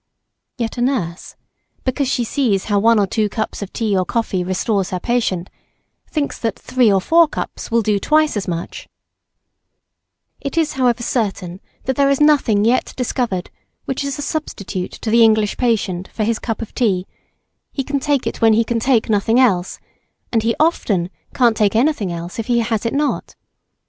[0.57, 1.35] Yet a nurse,
[1.83, 5.47] because she sees how one or two cups of tea or coffee restores her patient,
[6.09, 8.89] thinks that three or four cups will do twice as much.
[9.03, 12.65] This is not the case at all; it is however certain that there is nothing
[12.65, 13.51] yet discovered
[13.85, 17.05] which is a substitute to the English patient for his cup of tea;
[17.71, 19.77] he can take it when he can take nothing else,
[20.33, 23.35] and he often can't take anything else if he has it not.